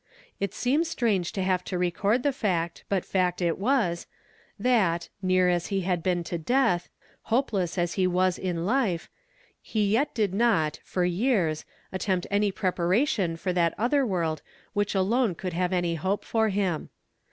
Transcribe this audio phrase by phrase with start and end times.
[0.39, 4.07] It seem., strange to have to i^cord the faet, but aet .t was,
[4.57, 6.89] that, near as he had teen to death,
[7.25, 9.11] hopeless as he was in life,
[9.61, 11.53] he yet did not, for yea.,
[11.93, 14.41] atcnpt any preparation for that other world
[14.73, 16.89] which alone eon d have any hope for him.